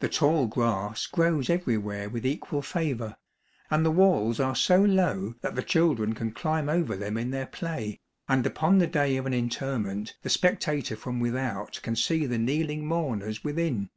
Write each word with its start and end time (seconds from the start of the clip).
The 0.00 0.08
tall 0.08 0.48
grass 0.48 1.06
grows 1.06 1.48
every 1.48 1.78
where 1.78 2.08
with 2.10 2.26
equal 2.26 2.62
favor, 2.62 3.14
and 3.70 3.86
the 3.86 3.92
walls 3.92 4.40
are 4.40 4.56
so 4.56 4.82
low 4.82 5.36
that 5.40 5.54
the 5.54 5.62
children 5.62 6.16
can 6.16 6.32
climb 6.32 6.68
over 6.68 6.96
them 6.96 7.16
in 7.16 7.30
their 7.30 7.46
play, 7.46 8.00
and 8.28 8.44
upon 8.44 8.78
the 8.78 8.88
day 8.88 9.16
of 9.16 9.24
an 9.24 9.32
interment 9.34 10.16
the 10.22 10.30
spec 10.30 10.58
tator 10.58 10.98
from 10.98 11.20
without 11.20 11.78
can 11.84 11.94
see 11.94 12.26
the 12.26 12.38
kneeling 12.38 12.88
mourners 12.88 13.44
within. 13.44 13.90